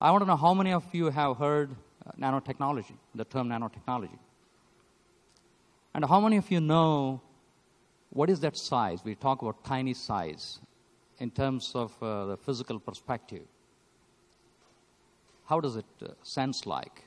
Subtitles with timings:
[0.00, 1.70] I want to know how many of you have heard
[2.06, 4.18] uh, nanotechnology, the term nanotechnology.
[5.94, 7.20] And how many of you know
[8.10, 9.04] what is that size?
[9.04, 10.60] We talk about tiny size
[11.18, 13.42] in terms of uh, the physical perspective.
[15.46, 17.04] How does it uh, sense like?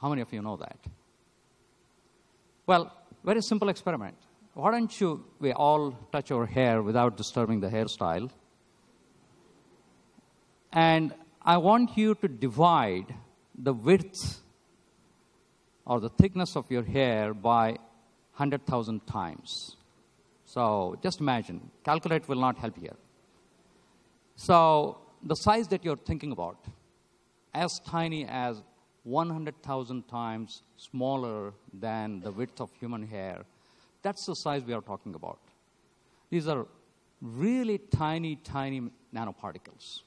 [0.00, 0.78] How many of you know that?
[2.66, 2.92] Well,
[3.24, 4.16] very simple experiment.
[4.54, 8.30] Why don't you, we all touch our hair without disturbing the hairstyle?
[10.72, 11.12] And
[11.42, 13.14] I want you to divide
[13.56, 14.40] the width
[15.86, 17.78] or the thickness of your hair by
[18.36, 19.76] 100,000 times.
[20.44, 22.96] So just imagine, calculate will not help here.
[24.36, 26.58] So the size that you're thinking about,
[27.54, 28.62] as tiny as
[29.04, 33.44] 100,000 times smaller than the width of human hair,
[34.02, 35.38] that's the size we are talking about.
[36.30, 36.66] These are
[37.20, 40.02] really tiny, tiny nanoparticles,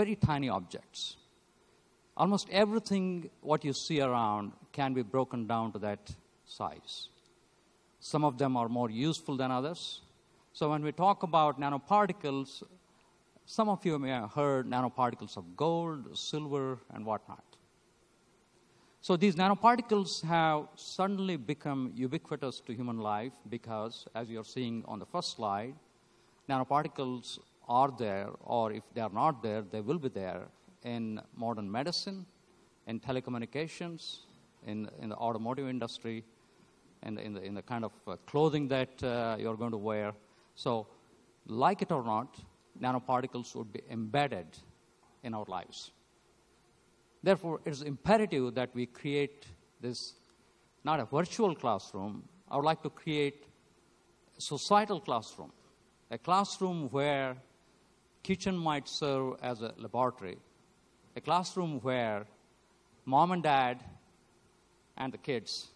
[0.00, 1.16] very tiny objects.
[2.16, 6.02] Almost everything what you see around can be broken down to that
[6.46, 7.08] size.
[7.98, 10.02] Some of them are more useful than others.
[10.52, 12.62] So when we talk about nanoparticles,
[13.44, 17.44] some of you may have heard nanoparticles of gold, silver, and whatnot.
[19.00, 24.98] So these nanoparticles have suddenly become ubiquitous to human life because, as you're seeing on
[24.98, 25.74] the first slide,
[26.48, 30.42] nanoparticles are there, or if they are not there, they will be there
[30.84, 32.24] in modern medicine,
[32.86, 34.20] in telecommunications,
[34.66, 36.24] in, in the automotive industry,
[37.02, 40.12] in in the, in the kind of uh, clothing that uh, you're going to wear.
[40.54, 40.86] So,
[41.46, 42.36] like it or not,
[42.80, 44.46] nanoparticles would be embedded
[45.22, 45.92] in our lives.
[47.22, 49.46] Therefore, it is imperative that we create
[49.80, 50.14] this,
[50.84, 53.44] not a virtual classroom, I would like to create
[54.36, 55.52] a societal classroom,
[56.10, 57.36] a classroom where
[58.22, 60.38] kitchen might serve as a laboratory,
[61.16, 62.26] a classroom where
[63.04, 63.82] mom and dad
[64.96, 65.68] and the kids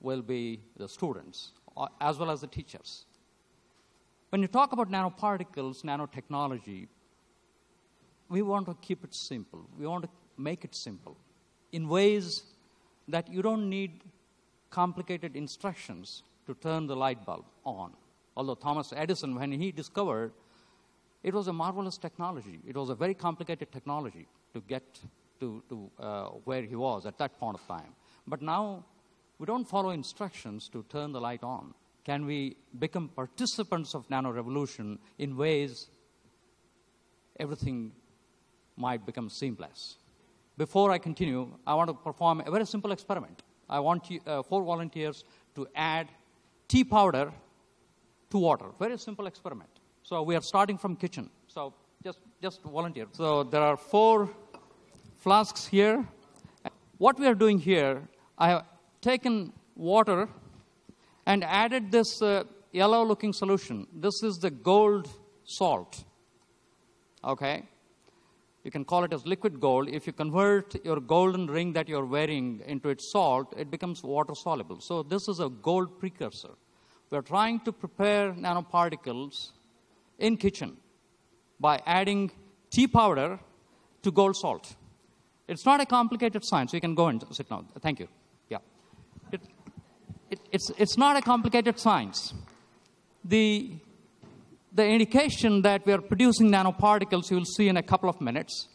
[0.00, 3.04] will be the students, uh, as well as the teachers.
[4.30, 6.86] When you talk about nanoparticles, nanotechnology,
[8.28, 9.68] we want to keep it simple.
[9.78, 11.16] We want to make it simple
[11.72, 12.44] in ways
[13.08, 14.02] that you don't need
[14.70, 17.92] complicated instructions to turn the light bulb on.
[18.36, 20.32] Although Thomas Edison, when he discovered,
[21.22, 22.60] it was a marvelous technology.
[22.66, 25.00] It was a very complicated technology to get
[25.40, 27.94] to, to uh, where he was at that point of time.
[28.26, 28.84] But now
[29.38, 31.74] we don't follow instructions to turn the light on.
[32.04, 35.88] Can we become participants of nano revolution in ways
[37.38, 37.92] everything
[38.76, 39.96] might become seamless?
[40.56, 43.42] Before I continue, I want to perform a very simple experiment.
[43.68, 46.08] I want you, uh, four volunteers to add
[46.68, 47.32] tea powder
[48.30, 48.66] to water.
[48.78, 49.79] Very simple experiment.
[50.10, 51.30] So we are starting from kitchen.
[51.46, 51.72] So
[52.02, 53.06] just, just volunteer.
[53.12, 54.28] So there are four
[55.18, 56.04] flasks here.
[56.98, 58.02] What we are doing here,
[58.36, 58.64] I have
[59.00, 60.28] taken water
[61.26, 63.86] and added this uh, yellow looking solution.
[63.94, 65.08] This is the gold
[65.44, 66.02] salt.
[67.22, 67.68] Okay?
[68.64, 69.88] You can call it as liquid gold.
[69.88, 74.34] If you convert your golden ring that you're wearing into its salt, it becomes water
[74.34, 74.80] soluble.
[74.80, 76.56] So, this is a gold precursor.
[77.10, 79.52] We're trying to prepare nanoparticles
[80.20, 80.76] in kitchen
[81.58, 82.30] by adding
[82.70, 83.38] tea powder
[84.02, 84.76] to gold salt.
[85.48, 86.72] It's not a complicated science.
[86.72, 87.66] You can go and sit down.
[87.80, 88.08] Thank you.
[88.48, 88.58] Yeah.
[89.32, 89.40] It,
[90.30, 92.32] it, it's, it's not a complicated science.
[93.24, 93.72] The
[94.72, 98.68] the indication that we are producing nanoparticles, you will see in a couple of minutes,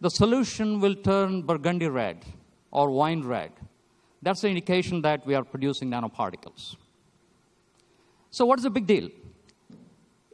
[0.00, 2.24] the solution will turn burgundy red
[2.70, 3.52] or wine red.
[4.20, 6.76] That's the indication that we are producing nanoparticles.
[8.30, 9.08] So, what is the big deal?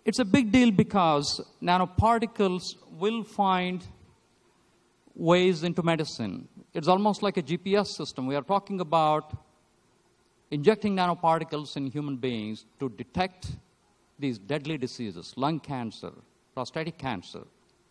[0.08, 3.86] It's a big deal because nanoparticles will find
[5.14, 6.48] ways into medicine.
[6.72, 8.26] It's almost like a GPS system.
[8.26, 9.36] We are talking about
[10.50, 13.48] injecting nanoparticles in human beings to detect
[14.18, 16.12] these deadly diseases, lung cancer,
[16.54, 17.42] prostatic cancer,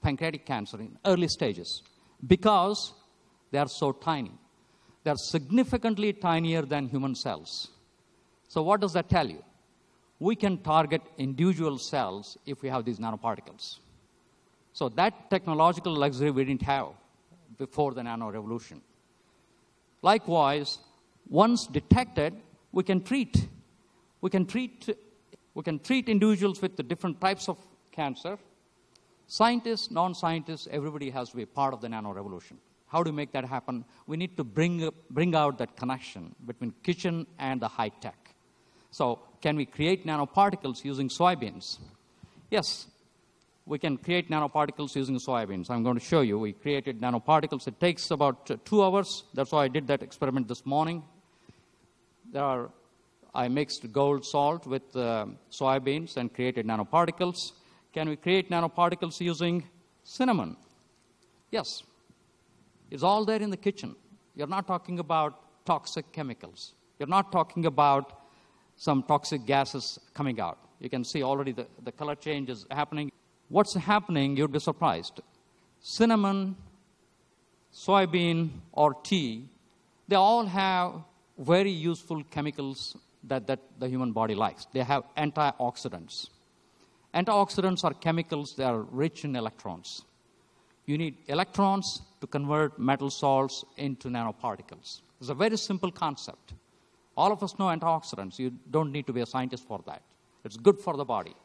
[0.01, 1.83] pancreatic cancer in early stages
[2.25, 2.93] because
[3.51, 4.33] they are so tiny.
[5.03, 7.69] They are significantly tinier than human cells.
[8.47, 9.43] So, what does that tell you?
[10.19, 13.79] We can target individual cells if we have these nanoparticles.
[14.73, 16.89] So, that technological luxury we didn't have
[17.57, 18.81] before the nano revolution.
[20.01, 20.79] Likewise,
[21.29, 22.33] once detected,
[22.71, 23.47] we can treat.
[24.21, 24.89] We can treat
[25.57, 27.57] we can treat individuals with the different types of
[27.91, 28.37] cancer.
[29.25, 32.59] Scientists, non scientists, everybody has to be part of the nano revolution.
[32.85, 33.83] How do we make that happen?
[34.05, 38.35] We need to bring, bring out that connection between kitchen and the high tech.
[38.91, 41.77] So, can we create nanoparticles using soybeans?
[42.49, 42.87] Yes.
[43.67, 45.69] we can create nanoparticles using soybeans.
[45.69, 46.39] I'm going to show you.
[46.39, 47.67] We created nanoparticles.
[47.67, 49.23] It takes about two hours.
[49.33, 51.03] That's why I did that experiment this morning.
[52.31, 52.69] There are,
[53.35, 57.51] I mixed gold salt with uh, soybeans and created nanoparticles.
[57.93, 59.65] Can we create nanoparticles using
[60.03, 60.55] cinnamon?
[61.51, 61.83] Yes.
[62.89, 63.95] It's all there in the kitchen.
[64.35, 66.73] You're not talking about toxic chemicals.
[66.99, 68.13] You're not talking about
[68.77, 70.57] some toxic gases coming out.
[70.79, 73.11] You can see already the, the color change is happening.
[73.49, 75.19] What's happening, you'd be surprised.
[75.81, 76.55] Cinnamon,
[77.73, 79.49] soybean, or tea,
[80.07, 81.01] they all have
[81.37, 84.67] very useful chemicals that, that the human body likes.
[84.73, 86.29] They have antioxidants.
[87.13, 90.03] Antioxidants are chemicals that are rich in electrons.
[90.85, 95.01] You need electrons to convert metal salts into nanoparticles.
[95.19, 96.53] It's a very simple concept.
[97.17, 98.37] All of us know antioxidants.
[98.37, 100.03] You don't need to be a scientist for that.
[100.45, 101.35] It's good for the body.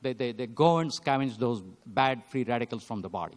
[0.00, 3.36] They, they, they go and scavenge those bad free radicals from the body.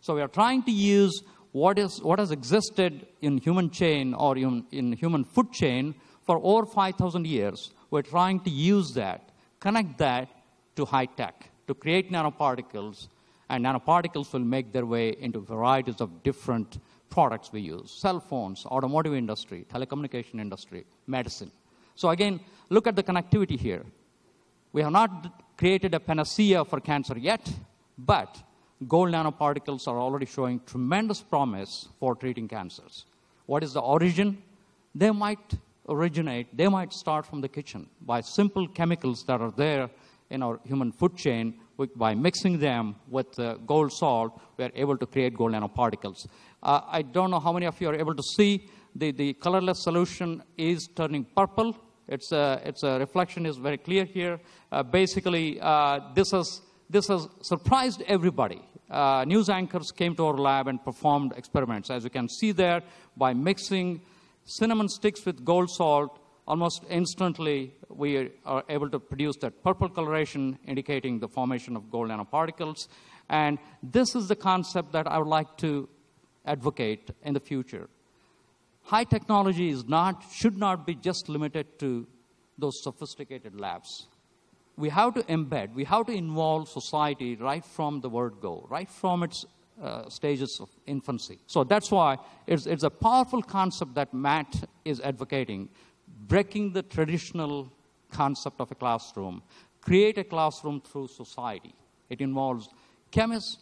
[0.00, 4.38] So we are trying to use what, is, what has existed in human chain or
[4.38, 7.72] in, in human food chain for over 5,000 years.
[7.90, 10.28] We're trying to use that, connect that
[10.76, 13.08] to high tech, to create nanoparticles,
[13.50, 16.78] and nanoparticles will make their way into varieties of different
[17.14, 21.50] products we use cell phones, automotive industry, telecommunication industry, medicine.
[21.94, 22.40] So, again,
[22.70, 23.84] look at the connectivity here.
[24.72, 25.12] We have not
[25.56, 27.44] created a panacea for cancer yet,
[27.96, 28.30] but
[28.88, 33.06] gold nanoparticles are already showing tremendous promise for treating cancers.
[33.46, 34.42] What is the origin?
[34.94, 35.54] They might
[35.88, 39.88] originate, they might start from the kitchen by simple chemicals that are there
[40.30, 41.54] in our human food chain.
[41.96, 46.26] By mixing them with uh, gold salt, we are able to create gold nanoparticles.
[46.62, 49.82] Uh, I don't know how many of you are able to see the, the colorless
[49.82, 51.76] solution is turning purple.
[52.06, 54.40] It's a, it's a reflection is very clear here.
[54.70, 58.62] Uh, basically, uh, this, has, this has surprised everybody.
[58.90, 61.90] Uh, news anchors came to our lab and performed experiments.
[61.90, 62.82] As you can see there,
[63.16, 64.02] by mixing
[64.44, 70.58] cinnamon sticks with gold salt, almost instantly we are able to produce that purple coloration
[70.66, 72.88] indicating the formation of gold nanoparticles.
[73.28, 75.88] And this is the concept that I would like to
[76.44, 77.88] advocate in the future
[78.84, 82.06] high technology is not, should not be just limited to
[82.58, 84.06] those sophisticated labs.
[84.76, 88.88] We have to embed, we have to involve society right from the word go, right
[88.88, 89.46] from its
[89.82, 91.38] uh, stages of infancy.
[91.46, 95.68] So that's why it's, it's a powerful concept that Matt is advocating,
[96.28, 97.72] breaking the traditional
[98.10, 99.42] concept of a classroom,
[99.80, 101.74] create a classroom through society.
[102.08, 102.68] It involves
[103.10, 103.58] chemists,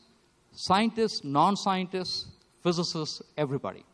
[0.53, 2.27] scientists, non scientists,
[2.63, 3.85] physicists, everybody.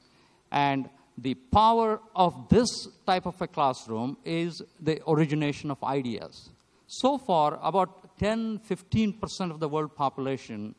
[0.50, 2.68] And the power of this
[3.06, 6.50] type of a classroom is the origination of ideas.
[6.86, 10.74] So far, about 10 15% of the world population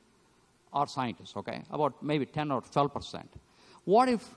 [0.74, 1.64] are scientists, okay?
[1.72, 3.24] About maybe 10 or 12%.
[3.86, 4.36] What if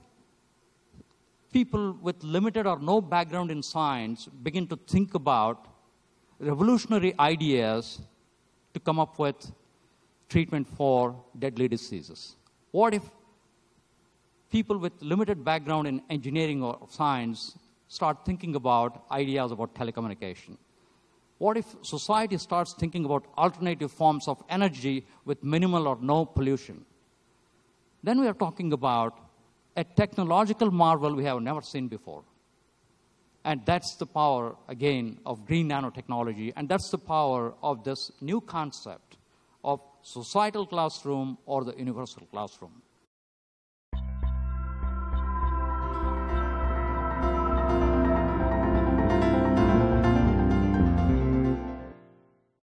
[1.53, 5.67] people with limited or no background in science begin to think about
[6.39, 8.01] revolutionary ideas
[8.73, 9.51] to come up with
[10.27, 12.35] treatment for deadly diseases?
[12.71, 13.03] What if
[14.51, 17.57] people with limited background in engineering or science
[17.87, 20.57] start thinking about ideas about telecommunication?
[21.37, 26.85] What if society starts thinking about alternative forms of energy with minimal or no pollution?
[28.01, 29.22] Then we are talking about
[29.75, 32.23] a technological marvel we have never seen before.
[33.45, 38.39] And that's the power, again, of green nanotechnology, and that's the power of this new
[38.39, 39.17] concept
[39.63, 42.81] of societal classroom or the universal classroom.